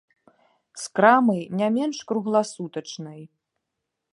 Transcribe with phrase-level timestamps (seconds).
[0.83, 3.21] З крамай, не менш кругласутачнай.